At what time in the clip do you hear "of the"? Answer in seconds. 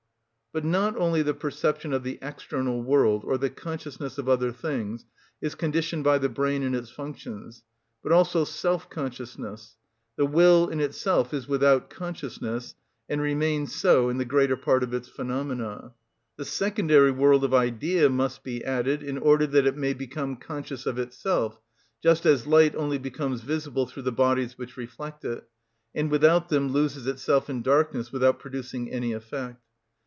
1.93-2.19